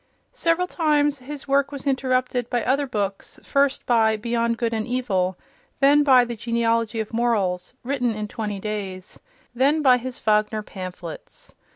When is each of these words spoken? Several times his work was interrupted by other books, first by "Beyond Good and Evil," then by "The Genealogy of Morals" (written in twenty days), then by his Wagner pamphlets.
Several 0.33 0.65
times 0.65 1.19
his 1.19 1.47
work 1.47 1.71
was 1.71 1.85
interrupted 1.85 2.49
by 2.49 2.65
other 2.65 2.87
books, 2.87 3.39
first 3.43 3.85
by 3.85 4.17
"Beyond 4.17 4.57
Good 4.57 4.73
and 4.73 4.87
Evil," 4.87 5.37
then 5.79 6.01
by 6.01 6.25
"The 6.25 6.35
Genealogy 6.35 6.99
of 6.99 7.13
Morals" 7.13 7.75
(written 7.83 8.11
in 8.15 8.27
twenty 8.27 8.59
days), 8.59 9.19
then 9.53 9.83
by 9.83 9.97
his 9.99 10.17
Wagner 10.17 10.63
pamphlets. 10.63 11.53